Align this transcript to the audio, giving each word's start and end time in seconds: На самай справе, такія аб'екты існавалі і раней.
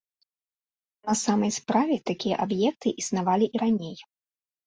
На 1.09 1.13
самай 1.23 1.51
справе, 1.59 1.95
такія 2.11 2.35
аб'екты 2.45 2.89
існавалі 3.03 3.45
і 3.59 3.61
раней. 3.65 3.97